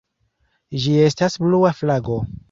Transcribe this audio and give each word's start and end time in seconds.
Ĝi 0.85 0.95
estas 1.09 1.37
blua 1.43 1.73
flago. 1.83 2.17